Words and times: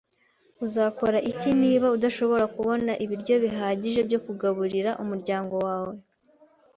Uzakora 0.65 1.17
iki 1.31 1.49
niba 1.61 1.87
udashobora 1.97 2.45
kubona 2.55 2.91
ibiryo 3.03 3.35
bihagije 3.43 3.99
byo 4.07 4.19
kugaburira 4.25 4.91
umuryango 5.03 5.55
wawe? 5.65 5.95